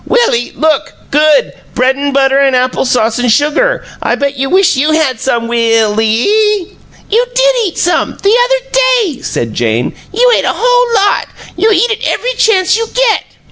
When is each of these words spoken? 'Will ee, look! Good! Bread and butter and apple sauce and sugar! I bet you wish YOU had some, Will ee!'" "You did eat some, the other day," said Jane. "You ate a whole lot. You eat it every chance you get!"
'Will 0.03 0.33
ee, 0.33 0.51
look! 0.55 0.93
Good! 1.11 1.53
Bread 1.75 1.95
and 1.95 2.11
butter 2.11 2.39
and 2.39 2.55
apple 2.55 2.85
sauce 2.85 3.19
and 3.19 3.31
sugar! 3.31 3.85
I 4.01 4.15
bet 4.15 4.35
you 4.35 4.49
wish 4.49 4.75
YOU 4.75 4.93
had 4.93 5.19
some, 5.21 5.47
Will 5.47 6.01
ee!'" 6.01 6.71
"You 7.11 7.25
did 7.35 7.55
eat 7.67 7.77
some, 7.77 8.17
the 8.23 8.33
other 8.45 8.71
day," 9.03 9.21
said 9.21 9.53
Jane. 9.53 9.93
"You 10.11 10.31
ate 10.35 10.45
a 10.45 10.55
whole 10.55 10.93
lot. 11.05 11.27
You 11.55 11.69
eat 11.71 11.91
it 11.91 11.99
every 12.07 12.33
chance 12.33 12.75
you 12.75 12.87
get!" 12.91 13.25